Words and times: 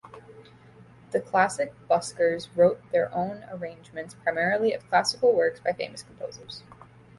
The 1.11 1.21
Classic 1.21 1.73
Buskers 1.87 2.47
wrote 2.55 2.81
their 2.91 3.13
own 3.13 3.45
arrangements, 3.51 4.15
primarily 4.15 4.73
of 4.73 4.89
classical 4.89 5.31
works 5.35 5.59
by 5.59 5.73
famous 5.73 6.01
composers. 6.01 6.63